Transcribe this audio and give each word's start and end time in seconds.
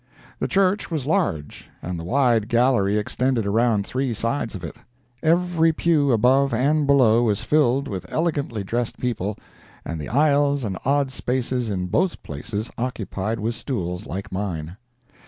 The 0.39 0.47
church 0.47 0.89
was 0.89 1.05
large, 1.05 1.69
and 1.79 1.99
the 1.99 2.03
wide 2.03 2.49
gallery 2.49 2.97
extended 2.97 3.45
around 3.45 3.85
three 3.85 4.15
sides 4.15 4.55
of 4.55 4.63
it. 4.63 4.75
Every 5.21 5.71
pew 5.71 6.11
above 6.11 6.55
and 6.55 6.87
below 6.87 7.21
was 7.21 7.43
filled 7.43 7.87
with 7.87 8.11
elegantly 8.11 8.63
dressed 8.63 8.97
people, 8.97 9.37
and 9.85 10.01
the 10.01 10.09
aisles 10.09 10.63
and 10.63 10.79
odd 10.85 11.11
spaces 11.11 11.69
in 11.69 11.85
both 11.85 12.23
places 12.23 12.71
occupied 12.79 13.39
with 13.39 13.53
stools 13.53 14.07
like 14.07 14.31
mine. 14.31 14.77